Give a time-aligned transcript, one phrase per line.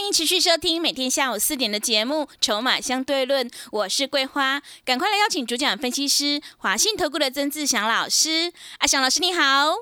[0.00, 8.50] 欢迎持续收听每天下午四点的节目《筹码相对论》，我是桂花，赶快来邀请主讲分析师华信投顾的曾志祥老师。
[8.78, 9.74] 阿祥老师你好，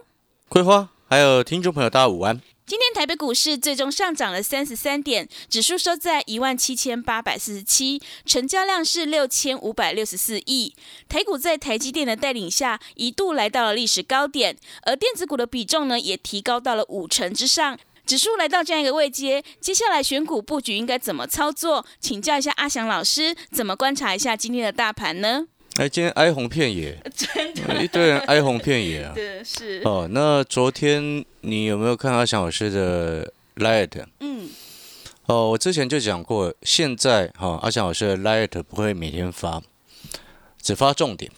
[0.49, 2.41] 桂花，还有听众朋友大家午安。
[2.67, 10.75] 今天台北股市最终上涨了三十三点，指数收在一万七千八百四十七，成交量是六千五百六十四亿。
[11.09, 17.79] 台股在台积电的带领下，一度来到了历史高点，而电子股的比重呢，也提高到了五成之上。
[18.09, 21.85] 指数来到这样一个位阶，接下来选股布局应该怎么操作？
[22.01, 25.47] 请教一下阿翔老师，怎么观察一下今天的大盘呢？
[25.77, 29.13] 哎，今天哀鸿遍野，真的一堆人哀鸿遍野啊。
[29.15, 34.03] 对，是，哦，那昨天你有没有看阿翔老师的 Light？
[34.21, 34.49] 嗯，
[35.27, 39.63] 哦，我之前就讲过，现在哈、阿翔老师的 Light 不会每天发，
[40.63, 41.31] 只发重点。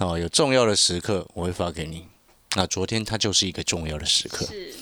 [0.00, 2.08] 哦，有重要的时刻我会发给你。
[2.56, 4.44] 那昨天它就是一个重要的时刻。
[4.46, 4.72] 是，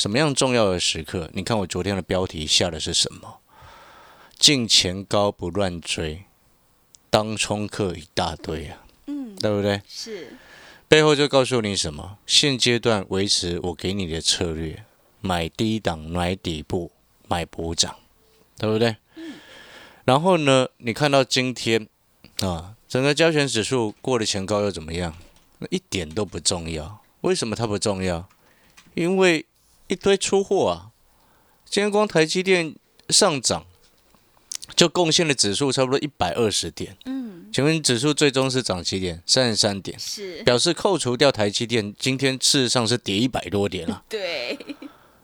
[0.00, 1.28] 什么样重要的时刻？
[1.34, 3.40] 你看我昨天的标题下的是什么？
[4.38, 6.24] 进前高不乱追，
[7.10, 9.82] 当冲客一大堆啊，嗯，对不对？
[9.86, 10.34] 是，
[10.88, 12.16] 背后就告诉你什么？
[12.24, 14.82] 现阶段维持我给你的策略，
[15.20, 16.90] 买低档，买底部，
[17.28, 17.94] 买补涨，
[18.56, 18.96] 对不对？
[19.16, 19.34] 嗯
[20.06, 21.86] 然后呢，你看到今天
[22.40, 25.14] 啊，整个交权指数过了前高又怎么样？
[25.58, 27.02] 那一点都不重要。
[27.20, 28.26] 为什么它不重要？
[28.94, 29.44] 因为
[29.90, 30.90] 一堆出货啊。
[31.64, 32.74] 今天光台积电
[33.08, 33.66] 上涨，
[34.74, 36.96] 就贡献了指数差不多一百二十点。
[37.06, 39.20] 嗯，请问指数最终是涨几点？
[39.26, 39.98] 三十三点。
[39.98, 44.04] 是，表示扣除掉台积电，今天事实上是跌一百多点了。
[44.08, 44.56] 对，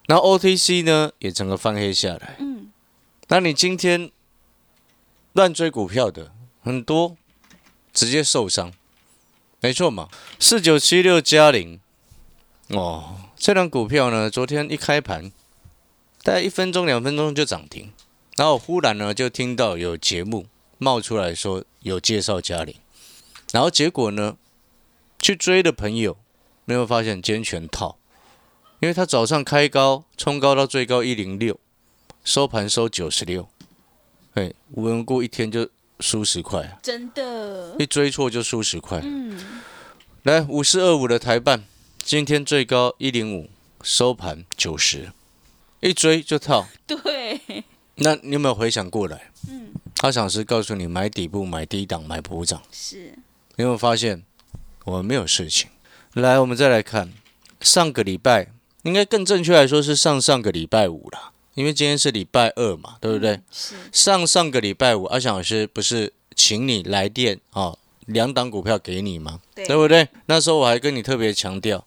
[0.07, 2.35] 然后 OTC 呢也整个翻黑下来。
[2.39, 2.69] 嗯，
[3.29, 4.11] 那你今天
[5.31, 7.15] 乱追股票的很多，
[7.93, 8.73] 直接受伤，
[9.61, 10.09] 没错嘛。
[10.39, 11.79] 四九七六加零，
[12.69, 15.31] 哦，这张股票呢，昨天一开盘，
[16.23, 17.93] 大概一分钟两分钟就涨停，
[18.35, 20.47] 然后忽然呢就听到有节目
[20.79, 22.75] 冒出来说有介绍嘉玲，
[23.51, 24.35] 然后结果呢，
[25.19, 26.17] 去追的朋友
[26.65, 27.97] 没有发现今天全套，
[28.79, 31.59] 因为他早上开高冲高到最高一零六，
[32.23, 33.47] 收盘收九十六，
[34.33, 38.99] 哎，无缘无故一天就输十块啊，真的，一追错就输十块。
[39.03, 39.61] 嗯，
[40.23, 41.63] 来五四二五的台办，
[42.07, 43.49] 今天最高一零五，
[43.83, 45.11] 收盘九十，
[45.81, 46.65] 一追就套。
[46.87, 47.41] 对，
[47.95, 49.29] 那你有没有回想过来？
[49.49, 52.61] 嗯，阿想是告诉你买底部、买低档、买补涨。
[52.71, 53.13] 是，
[53.57, 54.23] 你有没有发现
[54.85, 55.69] 我们没有事情？
[56.13, 57.11] 来，我们再来看
[57.59, 58.53] 上个礼拜，
[58.83, 63.41] 应该更正确来说是上上个礼拜五啦，因为今天是礼拜二嘛，对不对？
[63.51, 69.41] 是，上上个礼拜五，阿翔老师不是请你来电啊，两档股票给你吗？
[69.53, 70.07] 对对不对？
[70.27, 71.85] 那时候我还跟你特别强调，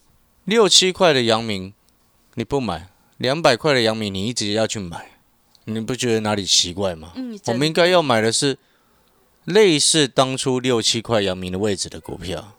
[0.50, 1.72] 六七块的阳明
[2.34, 2.88] 你不买，
[3.18, 5.12] 两百块的阳明你一直要去买，
[5.62, 7.12] 你不觉得哪里奇怪吗？
[7.14, 8.58] 嗯，我们应该要买的是
[9.44, 12.54] 类似当初六七块阳明的位置的股票。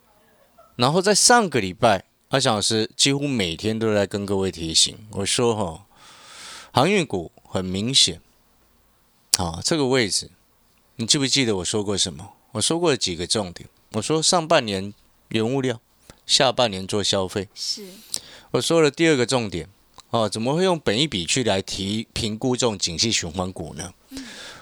[0.77, 5.85] 然后在上个礼拜，阿翔老师几乎每天都在跟各位提醒，我说哈，
[6.71, 8.21] 航运股很明显，
[9.37, 10.31] 啊，这个位置，
[10.95, 12.31] 你记不记得我说过什么？
[12.53, 13.67] 我说过几个重点。
[13.91, 14.93] 我说上半年
[15.27, 15.81] 原物料，
[16.31, 17.49] 下半年做消费。
[17.53, 17.85] 是，
[18.51, 19.67] 我说了第二个重点，
[20.11, 23.93] 哦，怎么会用本一笔去来提评估这种景气循环股呢？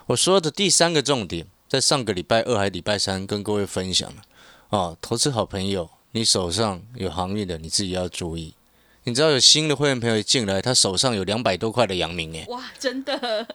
[0.08, 4.24] 我说的第三个重点，在上个礼拜二还礼拜三跟各位分享了，
[4.70, 8.56] 哦，投资好朋友，你手上有行业的，你自己要注意。
[9.04, 13.48] 你知道有新的会员朋友进来，他手上有两百多块的阳明，诶，哇，真的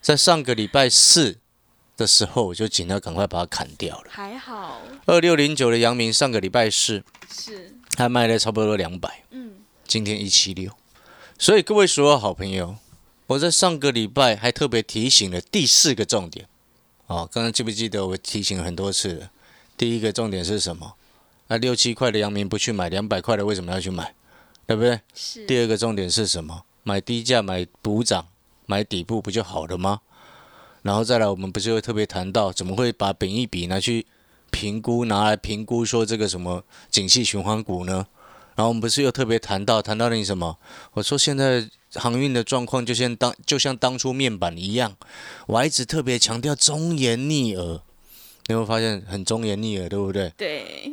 [0.00, 1.38] 在上个礼拜四
[2.02, 4.10] 的时候，我就尽量赶快把它砍掉了。
[4.10, 7.02] 还好，二六零九的阳明上个礼拜四
[7.32, 9.52] 是，还卖了差不多两百，嗯，
[9.86, 10.72] 今天一七六，
[11.38, 12.76] 所以各位所有好朋友，
[13.28, 16.46] 我在上个礼拜还特别提醒了第四个重点。
[17.06, 19.30] 哦，刚刚记不记得我提醒了很多次了？
[19.76, 20.94] 第一个重点是什么？
[21.46, 24.14] 那六七块的阳明不去买，两百块的为什么要去买？
[24.66, 25.00] 对不对？
[25.14, 26.64] 是，第二个重点是什么？
[26.82, 28.26] 买低价、买补涨、
[28.66, 30.00] 买底部不就好了吗？
[30.82, 34.04] 然后再来，我们不是会特别谈到，怎么会把本益比拿去
[34.50, 38.06] 评估，拿来评估说这个什么景气循环股呢？
[38.54, 40.58] 然后我们不是又特别谈到谈到那什么？
[40.92, 44.94] 我说现在航运的状况就像当就像当初面板一样，
[45.46, 47.80] 我还一直特别强调忠言逆耳，
[48.48, 50.30] 你会发现很忠言逆耳，对不对？
[50.36, 50.92] 对，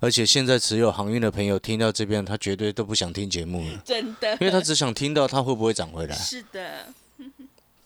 [0.00, 6.16] 而且现在持有航运的朋友听到这边，他绝对都不想听节目了，真的，因为他只想听到它会不会涨回来。
[6.16, 6.88] 是的，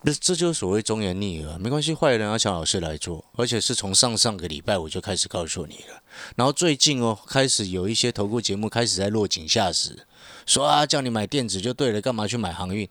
[0.03, 6.03] 这这就是所谓忠言逆耳，没关系，坏人要请老师来做，而且是从上上个礼拜我就开始告诉你了。
[6.37, 10.07] 然后最近哦，开始有一些投顾节目开始在落井下石，
[10.47, 12.89] 说啊叫你买电子就对了，干嘛去买航运？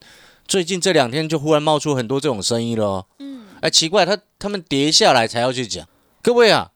[0.47, 3.05] 最近这两天就忽然冒出很多这种声音了哦。
[3.19, 5.87] 嗯，哎，奇怪，他他们跌下来才要去讲，
[6.21, 6.71] 各位啊，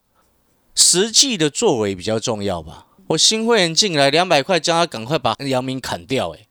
[0.74, 2.88] 实际的作为比较重要吧？
[3.07, 6.47] 我新会员进来两百块，叫他赶快把阳明砍掉，哎，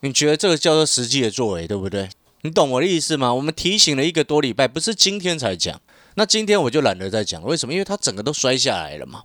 [0.00, 2.08] 你觉得这个叫做实际的作为，对不对？
[2.42, 3.34] 你懂我的意思吗？
[3.34, 5.80] 我们提醒了一个多礼拜，不是今天才讲。
[6.14, 7.72] 那今天我就懒得再讲了，为什么？
[7.72, 9.24] 因为它整个都摔下来了嘛。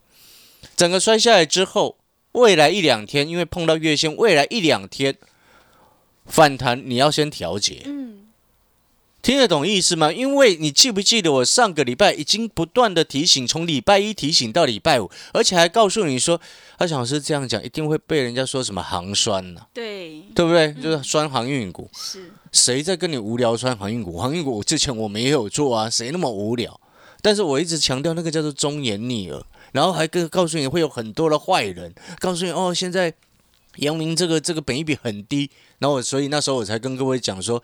[0.75, 1.97] 整个摔下来之后，
[2.33, 5.15] 未来一两天，因为碰到月线，未来一两天
[6.25, 7.83] 反弹，你要先调节。
[7.85, 8.24] 嗯，
[9.25, 10.13] 听得懂意思吗？
[10.13, 16.39] 因为你记不记得我上个礼拜已经不断的提醒，从礼拜一提醒到礼拜五，而且还告诉你说，
[16.77, 20.71] 阿小老师这样讲一定会被人家说什么行酸呢、对，对不对？
[20.75, 21.89] 就是酸航运股。
[21.95, 24.19] 是，谁在跟你无聊酸航运股？
[24.19, 26.79] 航运股之前我们也有做啊，谁那么无聊？
[27.23, 33.11] 但是我一直强调那个叫做忠言逆耳，然后还跟告诉你会有很多的坏人，告诉你哦，现在
[33.77, 35.49] 阳明这个这个本益比很低，
[35.79, 37.63] 然后所以那时候我才跟各位讲说，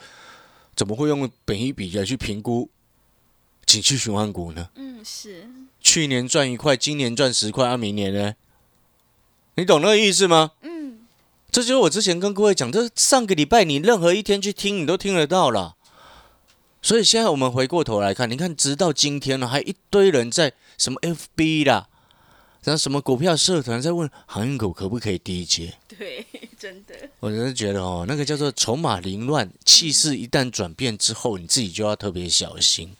[0.75, 2.69] 怎么会用本一比来去评估
[3.65, 4.69] 景气循环股呢？
[4.75, 5.47] 嗯，是，
[5.79, 8.35] 去年赚一块，今年赚十块，啊，明年呢？
[9.55, 10.51] 你懂那个意思吗？
[10.61, 10.99] 嗯，
[11.51, 15.75] 这就是我之前跟各位讲，这上个礼拜你任何一天去听，你都听得到了。
[16.81, 21.89] 所以现在我们回过头来看，你看，直到今天呢，还一堆人在什么 FB 啦，
[22.63, 25.73] 然后什么股票社团在问航运股可不可以低接。
[25.97, 26.25] 对，
[26.59, 32.95] 真的，我真的觉得哦，那个叫做筹码凌乱，气势一旦转变之后，你自己就要特别小心，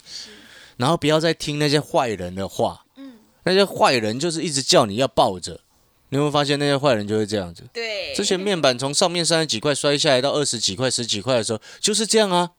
[0.78, 2.86] 然后不要再听那些坏人的话。
[2.96, 3.14] 嗯，
[3.44, 5.62] 那些坏人就是一直叫你要抱着，
[6.10, 7.64] 你有没有发现那些坏人就是这样子？
[7.72, 12.52] 对，之前面板从上面三十几块摔下来到二十几块、十几块的时候，就是这样啊。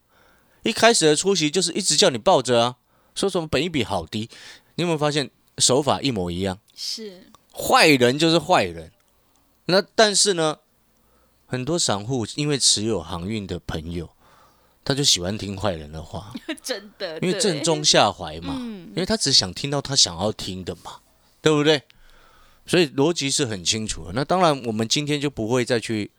[0.62, 2.76] 一开始的出席就是一直叫你抱着啊，
[3.16, 4.30] 说什么本一比好低，
[4.76, 5.28] 你有没有发现
[5.58, 6.58] 手法一模一样？
[6.74, 8.90] 是，坏人就是坏人。
[9.66, 10.58] 那但是呢，
[11.46, 14.10] 很多散户因为持有航运的朋友，
[14.84, 16.32] 他就喜欢听坏人的话，
[16.62, 21.00] 真的，因为正中下怀嘛，嗯因为他只想听到他想要听的嘛，
[21.40, 21.82] 对不对？
[22.66, 24.12] 所以逻辑是很清楚的。
[24.14, 26.10] 那当然，我们今天就不会再去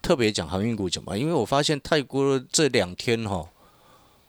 [0.00, 3.48] 特别讲航运股怎么，因为我发现泰国这两天哈、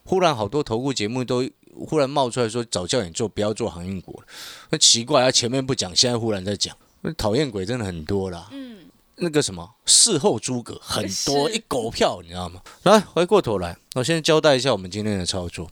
[0.03, 4.27] 忽然好多投顾节目都忽然冒出来说，早教你做，不要做航运股了。
[4.69, 8.49] 那奇怪啊，前面不讲，现在忽然在讲，那讨厌鬼真的很多啦。
[8.51, 8.85] 嗯，
[9.15, 12.61] 那个什么事后诸葛很多，一狗票，你知道吗？
[12.83, 15.69] 来，回过头来，我先交代一下我们今天的操作。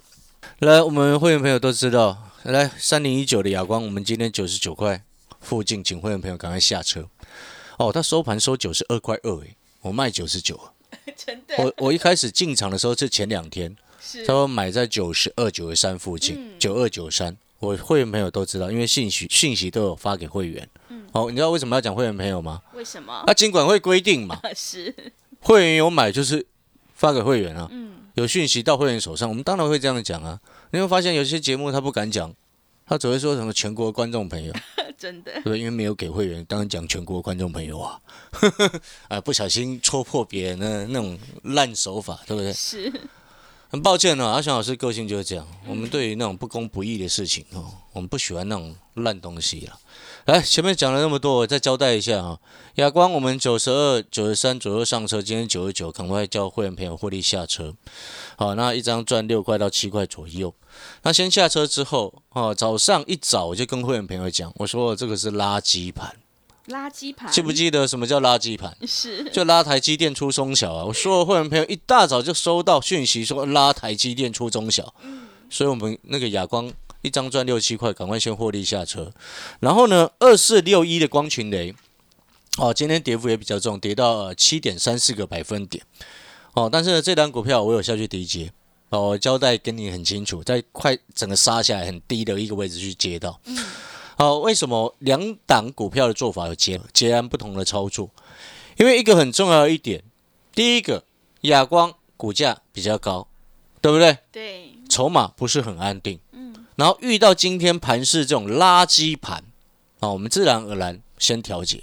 [0.59, 5.03] 来，我们会员朋友都知道，来三零一九的亚光，我们今天九十九块
[5.39, 7.07] 附近，请会员朋友赶快下车。
[7.77, 10.59] 哦，他收盘收九十二块二，诶，我卖九十九。
[11.15, 20.67] 真的我我一开始进场的时候是前两天，是他说买在九十二、九十三附近，嗯九二、九三，我会员朋友都知道，因为信息信息都有发给会员。
[20.89, 22.61] 嗯哦，你知道为什么要讲会员朋友吗？
[22.73, 23.23] 为什么？
[23.27, 24.93] 那尽管会规定嘛， 是，
[25.41, 26.45] 会员有买就是
[26.95, 30.39] 发给会员啊，嗯，有讯息到会员手上，我们当然会这样讲啊。
[30.71, 32.33] 你会发现有些节目他不敢讲，
[32.85, 34.53] 他只会说什么全国观众朋友，
[34.97, 35.59] 真的对？
[35.59, 37.99] 因为没有给会员，当然讲全国观众朋友啊，
[39.09, 42.53] 啊， 不小心戳破别人的那种烂手法，对不对？
[42.53, 42.89] 是，
[43.71, 49.79] 很抱歉哦，阿翔老师个性就是这样，我们对于那种不公不义的事情哦，我们不喜欢那种烂东西了。
[50.25, 52.37] 来，前面讲了那么多，我再交代一下啊。
[52.75, 57.73] 亚光我们九十二、九十三左右上车，今天九十九，赶快叫会员朋友获利下车。
[58.35, 60.53] 好，那一张赚六块到七块左右。
[61.03, 66.13] 那先下车之后，哦，早上一早我就跟会员朋友讲，我说这个是垃圾盘，
[66.67, 68.75] 垃圾盘，记不记得什么叫垃圾盘？
[68.87, 70.85] 是，就拉台积电出中小啊！
[70.85, 74.93] 我所有会员朋友一大早就收到讯息说拉台积电出中小，
[75.49, 79.11] 所以我们那个哑光一张赚六七块，赶快先获利下车。
[79.59, 81.73] 然后呢，二四六一的光群雷，
[82.57, 85.83] 哦，今天跌幅也比较重，跌到七点三四个百分点。
[86.53, 88.51] 哦，但是呢，这单股票我有下去低接，
[88.89, 93.39] 哦，我交代跟你很清楚，在快整个杀下来很低的一个位置去接到。
[94.21, 98.07] 好、为什么两档股票的做法有截截然不同的操作？
[98.77, 100.03] 因为一个很重要的一点，
[100.53, 101.03] 第一个，
[101.41, 103.27] 亚光股价比较高，
[103.81, 104.19] 对不对？
[104.31, 109.43] 对，筹码不是很安定，嗯，然后遇到今天盘市这种垃圾盘，
[110.01, 111.81] 啊，我们自然而然先调节。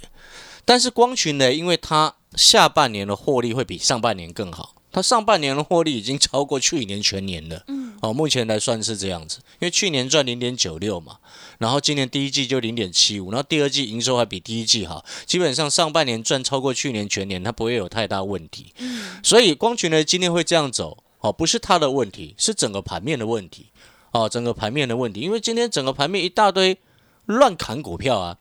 [0.63, 7.63] 但是光群呢，因为它下半年的获利会比上半年更好，它上半年的获利已经超过去年全年了。
[7.67, 11.17] 嗯，哦，目前来算是这样子，因为去年赚零点九六嘛，
[11.59, 18.73] 然后今年第一季就零点七五，然后第二季营收还比第一季好，基本上上半年赚超过去年全年，它不会有太大问题。
[18.79, 23.67] 嗯，所以光群呢今天会这样走，哦，不是它的问题，是整个盘面的问题。
[24.11, 26.79] 哦，整个盘面的问题，因为今天整个盘面一大堆
[27.25, 28.37] 乱砍股票啊。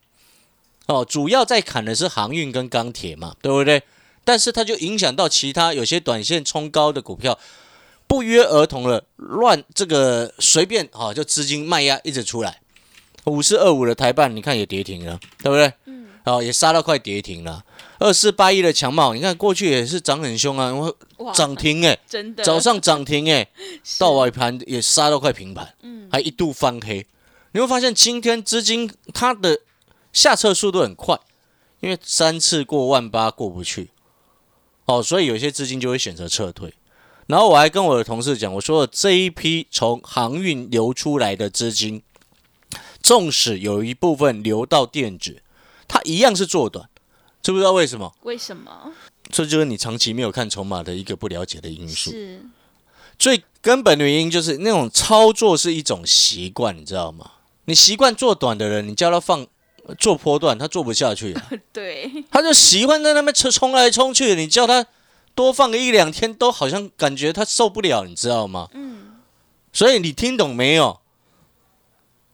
[0.86, 3.82] 哦，主要在砍的是航运跟钢铁嘛，对不对？
[4.28, 7.38] 但是它就影响到其他有些短线冲高的股票，
[8.06, 12.60] 不约而同的乱这个随便哈，就资金卖压一直出来。
[13.24, 15.72] 五四二五的台办，你看也跌停了，对不对？
[15.86, 16.08] 嗯。
[16.24, 17.64] 哦，也杀到快跌停了。
[17.98, 20.74] 二四八一的强茂，你看过去也是涨很凶啊，
[21.32, 23.48] 涨停哎，真的，早上涨停 哎，
[23.98, 27.06] 到尾盘也杀到快平盘，嗯，还一度翻黑。
[27.52, 29.58] 你会发现今天资金它的
[30.12, 31.18] 下撤速度很快，
[31.80, 33.88] 因为三次过万八过不去。
[34.88, 36.72] 哦，所以有些资金就会选择撤退，
[37.26, 42.02] 然后我还跟我的同事讲，我说这一批从航运流出来的资金，
[43.02, 45.42] 纵使有一部分流到电子，
[45.86, 46.88] 它一样是做短，
[47.42, 48.14] 知不知道为什么？
[48.22, 48.94] 为什么？
[49.30, 52.10] 这就是你长期没有看筹码的一个不了解的因素。
[52.10, 52.40] 是，
[53.18, 57.32] 最根本的原因就是那种操作是一种习惯，你知道吗？
[57.66, 59.46] 你习惯做短的人，你叫他放。
[59.98, 61.36] 做波段，他做不下去。
[61.72, 64.34] 对，他就喜欢在那边冲冲来冲去。
[64.34, 64.86] 你叫他
[65.34, 68.68] 多放个一两天，都好像感觉他受不了，你知道吗？
[68.74, 69.16] 嗯。
[69.72, 71.00] 所以你听懂没有？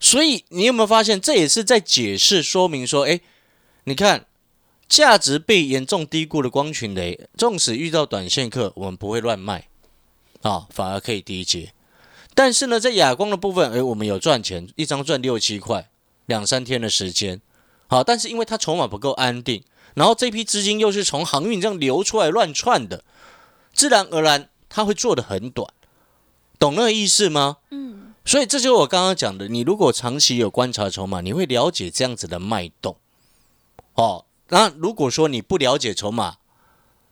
[0.00, 3.20] 所以你有没有发现，这也是在解释说明说，哎，
[3.84, 4.26] 你看
[4.88, 9.68] 价值被严重低估的光群雷，纵使遇到短线客，我们不会乱卖
[10.42, 11.72] 啊，反而可以低接。
[12.34, 15.88] 但是呢，在哑光的部分，哎，我们有赚钱，一张赚六七块。
[16.26, 17.40] 两三天的时间，
[17.86, 19.62] 好，但是因为它筹码不够安定，
[19.94, 23.04] 然后这批资金又是从航运这样流出来乱窜的，
[23.72, 25.72] 自然而然它会做的很短，
[26.58, 27.58] 懂那个意思吗？
[27.70, 32.96] 嗯，所以这就是我刚刚讲的，你如果长期有观察筹码，你会了解这样子的脉动。
[33.94, 36.38] 哦，那如果说你不了解筹码，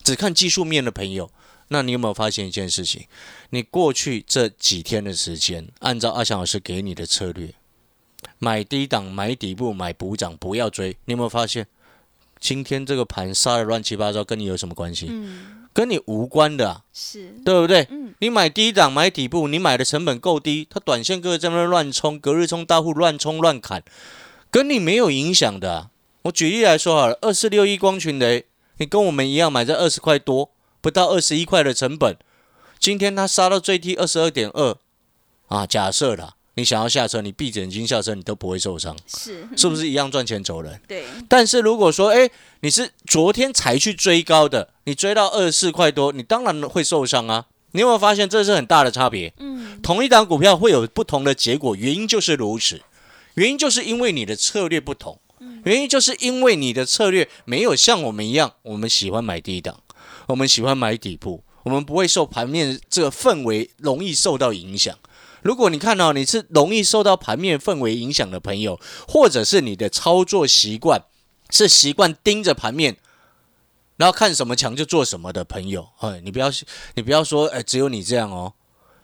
[0.02, 1.30] 只看技术面的朋友，
[1.68, 3.06] 那你有没有发现一件事情？
[3.50, 7.54] 你过去这几天的时间，按照阿翔老师给你的策略。
[8.44, 10.96] 买低档，买底部，买补涨，不要追。
[11.04, 11.68] 你有没有发现，
[12.40, 15.06] 今天这个盘杀的乱七八糟，跟你有什么关系？
[15.08, 17.86] 嗯，跟你无关的，是对不对？
[17.88, 23.84] 嗯，你买低档，买底部，你买的成本够低，它短线各在那乱冲，隔日冲大户乱冲乱砍，
[24.50, 25.90] 跟你没有影响的。
[26.22, 28.46] 我举例来说好了，二四六一光群雷，
[28.78, 32.16] 你跟我们一样买在二十块多，不到二十一块的成本，
[32.80, 34.76] 今天它杀到最低二十二点二，
[35.46, 36.34] 啊，假设了。
[36.54, 40.80] 你想要下车，你闭着眼睛下车，你都不会受伤，是是不是一样赚钱走人？
[40.86, 41.04] 对。
[41.28, 42.30] 但是如果说，哎，
[42.60, 47.46] 你是昨天才去追高的，你追到二十四块多，你当然会受伤啊。
[47.72, 49.32] 你有没有发现这是很大的差别？
[49.38, 49.80] 嗯。
[49.82, 52.82] 同一档股票会有不同的结果，原因就是如此。
[53.34, 55.18] 原因就是因为你的策略不同。
[55.64, 59.80] 原因就是因为你的策略没有像我们一样，我们喜欢买低档，
[60.26, 64.96] 我们喜欢买底部，我们不会受盘面这个氛围容易受到影响。
[65.42, 71.02] 如果你看到你是容易受到盘面氛围影响的朋友，或者是你的操作习惯
[71.50, 72.96] 是习惯盯着盘面，
[73.96, 76.50] 然后看什么强就做什么的朋友，哎，你不要
[76.94, 78.54] 你不要说，哎，只有你这样哦，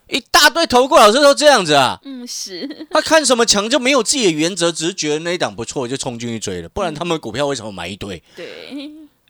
[0.08, 8.22] 一大堆投顾老师都这样子啊，嗯，是，他看什么强就没有自己的原则，只是觉得那一档不错就冲进去追了，不然他们股票为什么买一堆？
[8.36, 8.46] 对，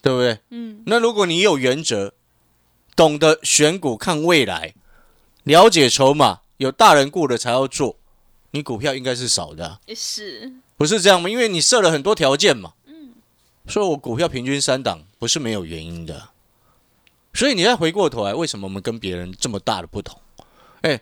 [0.03, 0.39] 对不对？
[0.51, 2.13] 嗯，那如果你有原则，
[2.95, 4.75] 懂得选股看未来，
[5.45, 6.41] 了解筹码。
[6.59, 7.97] 有大人雇的才要做，
[8.51, 11.29] 你股票应该是少的，是，不是这样吗？
[11.29, 12.75] 因为你设了很多条件嘛。
[12.87, 13.15] 嗯，
[13.67, 16.31] 所以我股票平均三档不是没有原因的。
[17.33, 20.21] 所以你再回过头来，为什么我们跟别人这么大的不同？
[20.83, 21.01] 哎，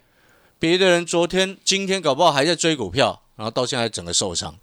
[0.59, 4.59] 别的人昨天、今天搞不好还在追股票，然后到现在整个受伤，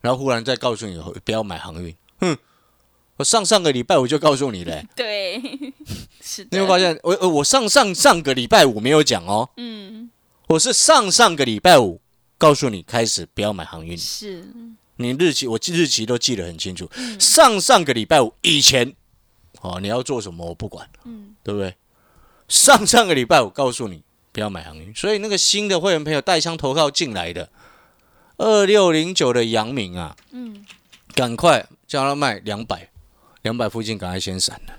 [0.00, 2.36] 然后忽然再告诉你不要买航运，哼。
[3.16, 5.40] 我上上个礼拜我就告诉你嘞， 对，
[6.20, 6.46] 是。
[6.50, 10.10] 你会发现，我我上上上个礼拜五没有讲哦，嗯，
[10.48, 12.00] 我是上上个礼拜五
[12.36, 14.44] 告诉你开始不要买航运，是。
[14.98, 18.94] 你日期我记日期都记得很清楚，上上个礼拜五以前，
[19.60, 21.74] 哦，你要做什么我不管，嗯，对不对？
[22.48, 27.50] 上上个礼拜五告诉你不要买航运，所以那个新的会员朋友带枪投靠进来的
[28.36, 30.64] 二六零九的杨明啊，嗯，
[31.14, 32.90] 赶快叫他卖两百。
[33.46, 34.74] 两百附近，赶快先闪了。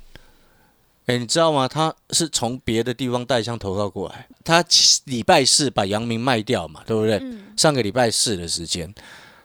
[1.06, 1.66] 哎，你知道吗？
[1.70, 4.28] 他是从别的地方带枪投靠过来。
[4.44, 4.62] 他
[5.06, 7.22] 礼拜四把阳明卖掉嘛，对不对？
[7.56, 8.94] 上个礼拜四的时间，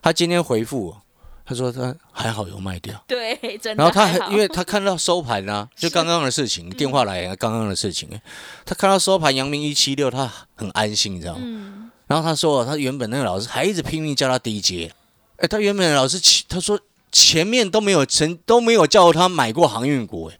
[0.03, 1.03] 他今天回复我，
[1.47, 3.01] 他说他还好有卖掉。
[3.07, 8.21] 对，真的然后他还因为他看到收盘啊， 就刚刚的事情，电话来啊，刚刚的事情，哎
[8.65, 11.41] 他看到收盘阳明一七六，他很安心，你知道吗？
[11.45, 14.93] 嗯，然后他说，他原本那个老师还一直拼命叫他低阶，
[15.37, 16.77] 哎，他原本的老师前他说
[17.13, 20.39] 前面都没有成都没有叫他买过航运股，哎，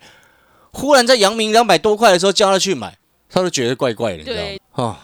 [0.73, 2.99] 忽然在阳明两百多块的时候叫他去买，
[3.29, 4.35] 他都觉得怪怪的，你知
[4.75, 4.99] 道吗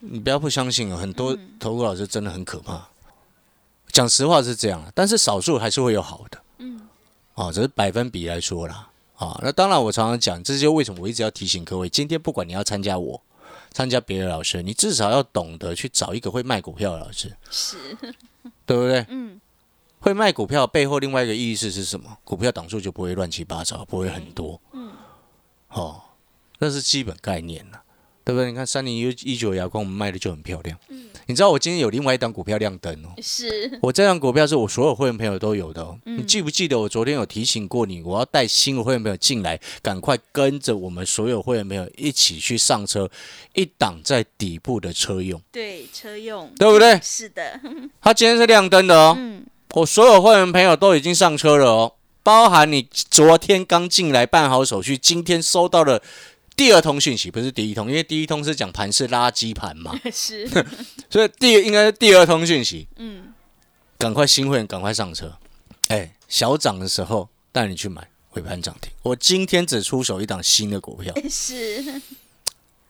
[0.00, 2.88] 你不要不相信啊，很多嗯投顾老师真的很可怕。
[3.88, 6.38] 讲实话是这样，但是少数还是会有好的。
[6.58, 6.80] 嗯，
[7.34, 8.86] 哦，只是百分比来说啦。
[9.16, 13.20] 啊、那当然我常常讲，这就为什么我一直要提醒各位，今天不管你要参加我，
[13.70, 17.76] 参加别的老师，你至少要懂得去找一个会卖股票的老师，是，
[18.64, 19.04] 对不对？
[19.10, 19.38] 嗯，
[20.00, 22.18] 会卖股票背后另外一个意思是什么？
[22.24, 24.60] 股票档数就不会乱七八糟，不会很多。
[24.72, 24.90] 嗯，
[25.68, 26.00] 哦，
[26.58, 27.82] 那是基本概念了，
[28.24, 28.50] 对不对？
[28.50, 30.78] 你看三零一一九亚光，我们卖的就很漂亮。
[30.88, 35.96] 嗯你知道我今天有另外一档股票亮灯哦，是，我这档股票是我所有会员朋友都有的哦。
[36.04, 43.08] 嗯你记不记得我昨天有提醒过你，我要带新的会员朋友进来，赶快跟着我们所有会员朋友一起去上车，
[43.54, 46.98] 一档在底部的车用，对，车用，对不对？
[47.00, 47.60] 是的，
[48.00, 49.14] 它今天是亮灯的哦。
[49.16, 56.02] 嗯，我所有会员朋友都已经上车了哦，包含你昨天刚进来办好手续，今天收到了
[56.56, 60.48] 第二通讯息，不是第一通，因为第一通是讲盘是垃圾盘嘛， 是，
[61.08, 63.32] 所以第应该是第二通讯息，嗯，
[63.96, 65.32] 赶快新会员赶快上车，
[65.88, 68.90] 哎，小涨的时候带你去买，尾盘涨停。
[69.02, 71.80] 我今天只出手一档新的股票， 是，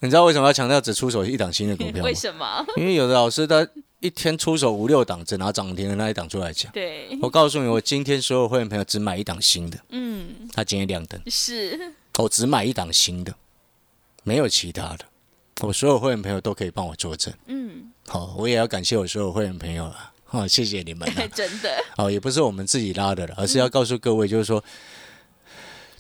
[0.01, 2.05] 你知道为什么要强调只出手一档新的股票吗？
[2.05, 2.15] 为？
[2.15, 2.65] 什么？
[2.77, 3.69] 因为有的老师他
[4.01, 6.73] 一天出手五六档，只拿涨停的那一档出来讲。
[6.73, 11.21] 对，我告诉你，我今天所有会员朋友只买一档新的，嗯，他今天亮灯。
[11.27, 13.35] 是，我只买一档新的，
[14.25, 15.05] 没有其他的。
[15.61, 17.33] 我所有会员朋友都可以帮我作证。
[17.47, 20.13] 嗯，好，我也要感谢我所有会员朋友了。
[20.25, 21.27] 好，谢谢你们啊。
[21.35, 24.65] 真的，好，也不是我们自己拉的了，而是要告诉各位，就是说，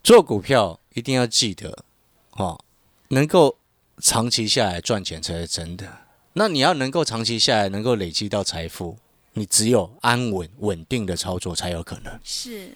[0.02, 1.84] 做股票一定要记得，
[2.30, 2.64] 哦，
[3.08, 3.58] 能够
[3.98, 5.86] 长期下来赚钱才是真的。
[6.34, 8.96] 那你要能够长期下来，能够累积到财富，
[9.32, 12.18] 你只有安稳稳定的操作才有可能。
[12.22, 12.72] 是，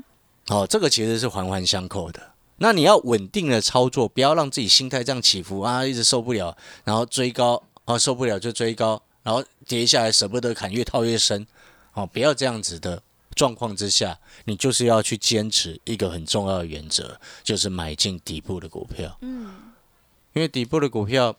[0.48, 2.32] 哦，这个其实是环环相扣的。
[2.58, 11.46] 那你要稳定的操作，不要让自己心态这样起伏啊，一直受不了，然后追高啊，受不了就追高，然后跌下来舍不得砍，越套越深。
[11.94, 13.02] 哦，不要这样子的
[13.34, 19.54] 状况之下，你就是要去坚持一个很重要的原则，就是买进底部的股票，嗯，
[20.32, 21.36] 因为底部的股票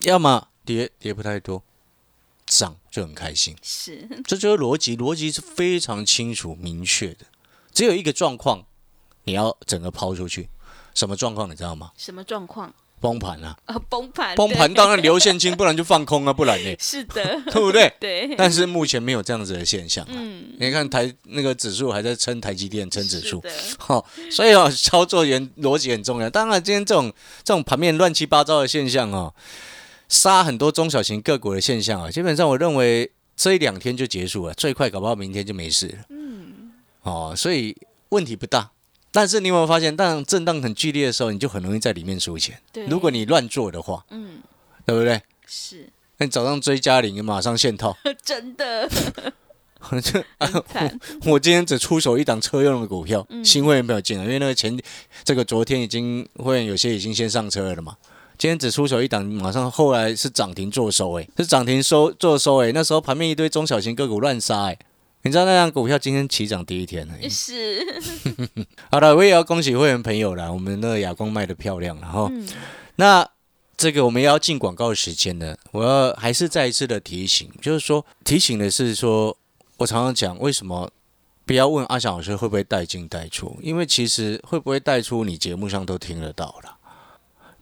[0.00, 1.62] 要么跌跌不太多，
[2.44, 3.56] 涨就很开心。
[3.62, 7.24] 是，这就是逻辑，逻辑是非常清楚明确的。
[7.72, 8.66] 只有一个状况，
[9.24, 10.50] 你要整个抛出去，
[10.94, 11.92] 什么状况你知道吗？
[11.96, 12.74] 什么状况？
[13.00, 13.56] 崩盘啊！
[13.66, 17.90] 啊，崩盘，崩盘当然留现金，不然就放空啊，不然呢， 是的，对不对？
[18.00, 20.10] 对，但是目前没有这样子的现象啊。
[20.12, 23.42] 嗯，你看台那个指数还在撑台积电撑指数，
[23.78, 26.28] 好、所以哦，操作员逻辑很重要。
[26.28, 27.10] 当然，今天这种
[27.44, 29.32] 这种盘面乱七八糟的现象哦，
[30.08, 35.98] 杀很多中小型个股的现象啊，基本上我认为这一两天就结束了，最快搞不好明天就没事了。
[36.08, 37.76] 嗯，哦，所以
[38.08, 38.70] 问题不大。
[39.10, 42.60] 但是你有没有发现，当震荡很剧烈的时候，你就很容易在里面输钱。
[42.72, 44.40] 对，如果你乱做的话，嗯，
[44.84, 45.20] 对不对？
[45.46, 47.96] 是那你早上追嘉玲，马上现套。
[48.22, 48.88] 真的
[51.24, 54.78] 我今天只出手一档车用的股票，嗯新会员没有进来，因为那个前
[55.24, 57.96] 这个昨天已经会员有些已经先上车了嘛。
[58.38, 64.78] 今天只出手一档，马上后来是涨停做收，诶，是涨停收做收，诶，那时候盘面一堆中小型个股乱杀，诶，
[65.22, 67.28] 你知道那张股票今天起涨第一天而已。
[67.28, 67.84] 是，
[68.92, 72.48] 好了，我也要恭喜会员朋友啦，我们那个亚光卖的漂亮，然后、嗯，
[72.94, 73.28] 那
[73.76, 79.36] 这个我们也要进广告时间了，我要还是再一次的提醒，就是说提醒的是说，
[79.78, 80.88] 我常常讲为什么
[81.44, 86.77] 不要问阿翔老师会不会带进带出，因为其实会不会带出，你节目上都听得到了。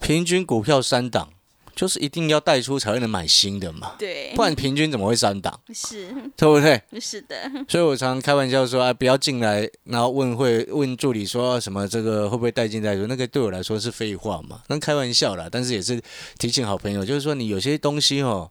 [0.01, 1.31] 平均股票三档，
[1.75, 6.09] 就是一定要带出才会能买新的嘛，对，不然平均怎么会三档，是。
[6.37, 6.83] 对不对？
[7.01, 16.01] 是的，所以我常常开玩笑说，啊，不要进来，然后问会问助理说什么这个会不会带进带出，那个对我来说是废话嘛，那开玩笑啦，但是也是
[16.39, 18.51] 提醒好朋友，就是说你有些东西哦，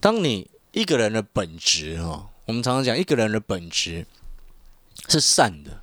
[0.00, 4.04] 当你一个人的本质哦，我们常常讲一个人的本质
[5.08, 5.80] 是善的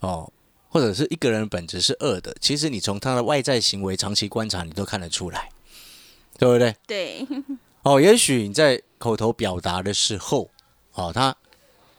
[0.00, 0.32] 哦，
[0.74, 5.48] 或者是一个人的本质是恶的，其实你从他的外在行为长期观察，你都看得出来，
[6.36, 6.74] 对不对？
[6.84, 7.24] 对，
[7.84, 10.50] 哦，也许你在口头表达的时候，
[10.94, 11.36] 哦，他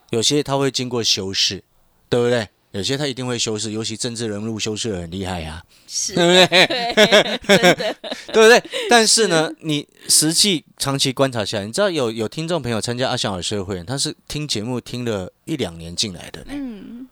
[0.09, 1.63] 有些他会经过修饰，
[2.09, 2.49] 对不对？
[2.71, 6.65] 有些他一定会修饰，尤其政治人物修饰的很厉害呀、是，对不对？
[6.67, 7.95] 对，真的，
[8.33, 8.61] 对不对？
[8.89, 16.47] 但是呢，你实际长期观察下来，你知道有有听众朋友参加阿翔老师的会员，他是听节目听了一两年进来的呢。
[16.49, 17.07] 嗯，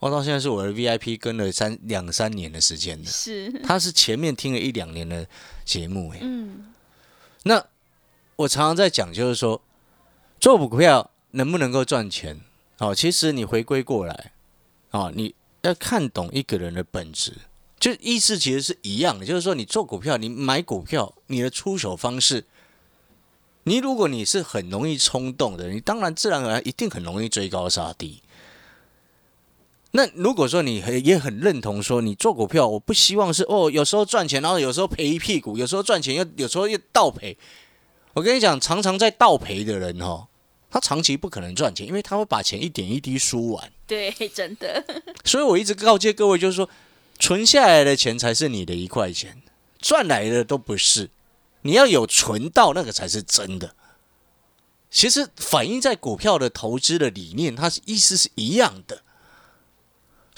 [0.00, 3.04] 我到现在是我的 VIP 跟了三两三年的时间了。
[3.04, 5.26] 是， 他是前面听了一两年的
[5.64, 6.72] 节目，哎，嗯，
[7.44, 7.64] 那
[8.36, 9.60] 我常常在讲，就是说
[10.40, 12.40] 做股票能不能够赚钱？
[12.78, 14.32] 哦，其实你回归过来，
[14.90, 17.34] 哦，你要看懂一个人的本质，
[17.78, 22.46] 就意思其实是一样的，就是说你做股票，你买股票，你的出手方式，
[23.64, 28.22] 你如果你是很容易冲动的，你当然自然而然一定很容易追高杀低。
[29.92, 37.36] 那如果说你很也很认同说你做股票，我不希望是哦，有时候赚钱，然后有时候赔一屁股，有时候赚钱又有时候又倒赔。
[38.12, 40.28] 我跟你讲，常常在倒赔的人哦，
[40.70, 43.72] 他长期不可能赚钱，因为他会把钱一点一滴输完。
[43.86, 44.84] 对，真的，
[45.24, 46.68] 所以我一直告诫各位，就是说，
[47.18, 49.42] 存下来的钱才是你的一块钱，
[49.80, 51.10] 赚来的都不是。
[51.62, 53.74] 你要有存到那个才是真的。
[54.90, 59.02] 其实反映在股票的投资的理念，它是意思是一样的。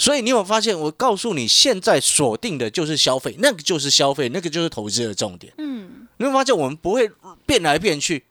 [0.03, 0.77] 所以你有发现？
[0.77, 5.53] 我告诉你，现在锁定的就是消费，那个就是消费，那个就是投资的重点。
[5.59, 7.09] 嗯，你会发现我们不会
[7.47, 8.25] 变来变去。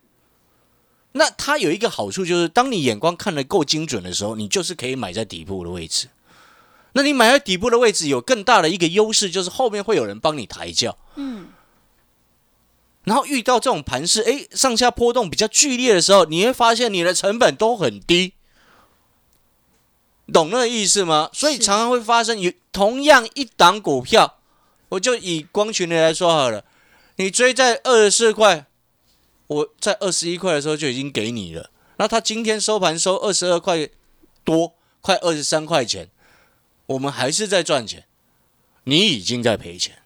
[1.14, 6.10] 那它有一个好处，就是当你眼光看得够精准的时候，你就是可以买在底部的位置。
[6.92, 10.98] 那你买在底部的位置有更大的一个优势，就是后面会有人帮你抬轿。
[11.16, 11.48] 嗯，
[13.06, 18.34] 然后遇到这种盘势，诶，上下波动比较剧烈的时候，你会发现你的成本都很低，
[20.32, 21.30] 懂那个意思吗？
[21.34, 24.40] 所以常常会发生，有同样一档股票，
[24.90, 26.64] 我就以光群的来说好了，
[27.18, 28.66] 你追在二十四块，
[29.48, 33.90] 我在二十一块的时候就已经给你了，那他今天收盘收二十二块
[34.44, 36.10] 多，快二十三块钱，
[36.88, 38.06] 我们还是在赚钱，
[38.86, 40.01] 你已经在赔钱。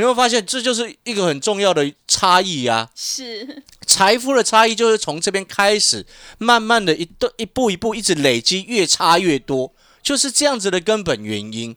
[0.00, 2.88] 你会发现，这就是一个很重要的差异啊！
[2.94, 6.06] 是，财富的差异就是从这边开始，
[6.38, 11.76] 慢慢的一步一步一步一直累积，越差越多，就是这样子的根本原因。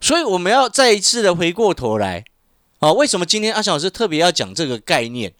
[0.00, 2.24] 所以我们要再一次的回过头来，
[2.78, 5.34] 啊，为什么今天阿翔老师特别要讲这个概念？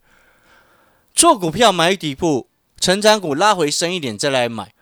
[1.14, 4.74] 做股票买底部，成长股拉回深一点再来买，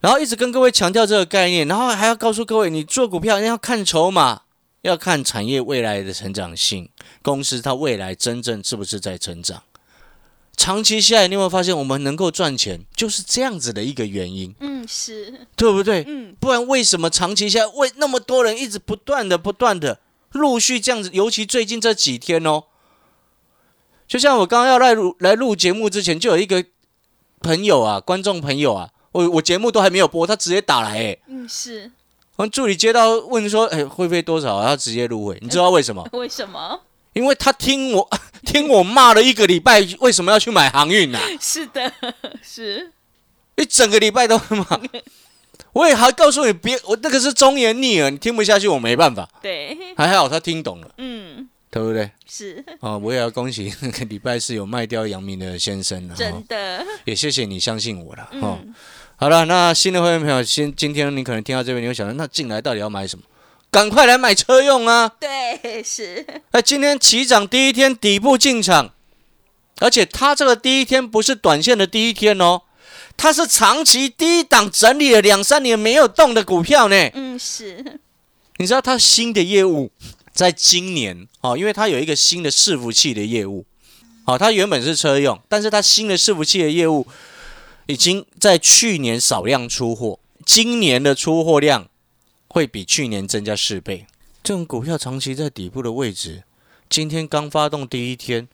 [0.00, 4.44] 然后一直跟各位强调这个概念，然后还要告诉各位，你做股票要看筹码，
[4.82, 6.88] 要看产业未来的成长性，
[7.22, 9.62] 公司它未来真正是不是在成长。
[10.56, 16.04] 长期下来，你有没有发现我们能够赚钱，就是这样子的一个原因，嗯，是，对不对？
[16.06, 20.00] 嗯，不然为什么长期下来，为那么多人一直不断的、不断的
[20.32, 21.08] 陆续这样子？
[21.14, 22.64] 尤其最近这几天哦，
[24.06, 26.62] 就像我刚刚要来录来录节目之前，就有一个
[27.40, 31.90] 朋友啊，观众朋友啊，我我节目都还没有播，他直接打来，哎，嗯，是，
[32.40, 34.68] 我们助理接到问说，哎，会费多少啊？
[34.68, 36.02] 他直接入会，你知道为什么？
[36.16, 36.80] 为什么？
[37.12, 38.08] 因为他听我
[38.46, 41.20] 听我骂了一个礼拜，为什么要去买航运啊？
[41.38, 41.92] 是的，
[42.42, 42.92] 是，
[43.56, 44.80] 一整个礼拜都骂。
[45.74, 49.28] 我也还告诉你，别，我那个是忠言逆耳，你听不下去，我没办法。
[49.42, 52.10] 对，还好他听懂了，嗯，对不对？
[52.26, 58.22] 是，啊、我也要恭喜那个礼拜四有卖掉杨明的先生了，真哦、的，也谢谢你相信我了。
[58.40, 58.74] 哦，嗯，
[59.20, 63.22] 好了，那新的会员朋友，今今天你可能听到这边，你会想到，那进来到底要买什么？
[63.70, 65.12] 赶快来买车用啊！
[65.20, 68.94] 对，是，哎，今天起涨第一天底部进场，
[69.80, 72.62] 而且它这个第一天不是短线的第一天哦，
[73.18, 76.96] 它是长期低档整理了两三年没有动的股票呢。
[77.12, 78.00] 嗯，是，
[78.56, 79.90] 你知道它新的业务
[80.32, 83.66] 在今年哦，因为它有一个新的伺服器的业务，
[84.24, 87.06] 哦，它原本是车用，但是它新的伺服器的业务
[87.90, 91.88] 已经在去年少量出货，今年的出货量
[92.48, 94.06] 会比去年增加四倍。
[94.42, 96.44] 这种股票长期在底部的位置，
[96.88, 98.48] 今天刚发动第一天，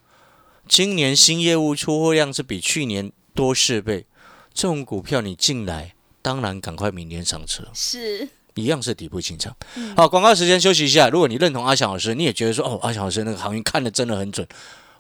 [0.69, 4.07] 今年新业务出货量是比去年多四倍。
[4.53, 7.63] 这种股票你进来，当然赶快明年上车。
[7.75, 9.55] 是，一样是底部进场。
[9.97, 11.09] 好，广告时间休息一下。
[11.11, 14.49] 如果你认同阿翔老师，你也觉得说哦，阿翔老师那个航运看的真的很准，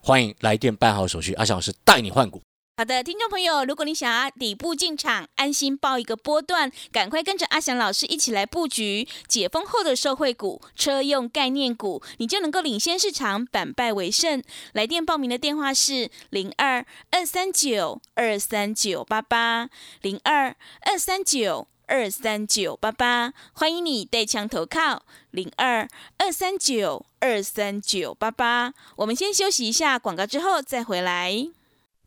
[0.02, 2.42] 欢迎来电办好手续，阿翔老师带你换股。
[2.78, 14.42] 好的，听众朋友，如果你想要底部进场，安心报一个波段，赶快跟着阿翔老师一起来布局解封后的社会股、车用概念股，你就能够领先市场，反败为胜。
[14.74, 19.70] 来电报名的电话是零二二三九二三九八八
[20.02, 21.68] 零二二三九。
[21.88, 28.74] 二三九八八，欢迎你带枪投靠零二二三九二三九八八。
[28.96, 31.48] 我们先休息一下广告，之后再回来。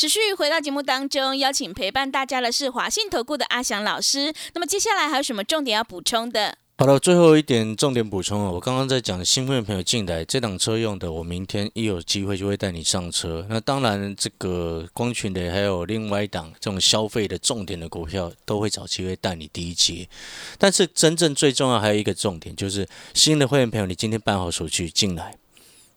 [0.00, 4.32] 持续回到节目当中，邀请陪伴大家的是华信投顾的阿翔老师。
[4.54, 6.56] 那么接下来还有什么重点要补充的？
[6.78, 13.44] 好了，最后一点重点补充哦，我刚刚在讲新会员朋友进来，这档车用的，我明天一有机会就会带你上车。
[13.50, 20.08] 那当然，这个光群的还有另外一档这种消费的重点的股票，都会找机会带你第一节。
[20.56, 25.34] 但是真正最重要还有一个重点，就是新的会员朋友，你今天办好手续进来。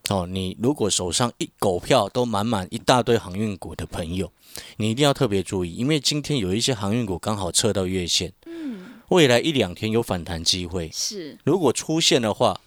[0.10, 4.30] 哦，你如果手上一狗票都满满一大堆航运股的朋友，
[4.78, 12.60] 你一定要特别注意，因为今天有一些航运股刚好测到月线，嗯，未来一两天有反弹机会，是，如果出现的话，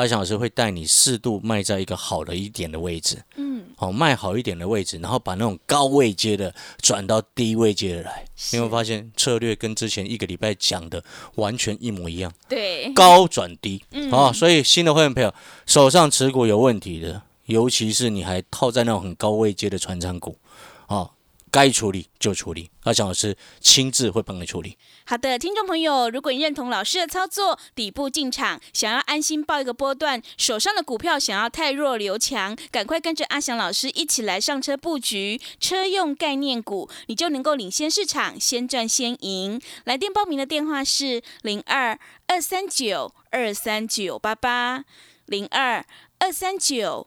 [0.00, 15.34] 阿翔老师会带你适度卖在一个好的一点的位置，嗯，好卖好一点的位置，然后把那种高位接的转到低位接的来，你会发现策略跟之前一个礼拜讲的完全一模一样，对，高转低，啊，所以新的会员朋友
[15.66, 20.38] 手上持股有问题的，尤其是你还套在那种很高位接的传长股，
[20.86, 21.10] 啊。
[21.52, 24.78] 该处理就处理，阿翔老师亲自会帮你处理。
[25.06, 39.60] 好的，听众朋友，如果你认同老师的操作，底部进场，想要安心报一个波段，手上的股票想要太弱留强，赶快跟着阿翔老师一起来上车布局车用概念股，你就能够领先市场，先赚先赢。
[39.84, 44.84] 来电报名的电话是零二二三九二三九八八
[45.26, 45.84] 零二
[46.18, 47.06] 二三九。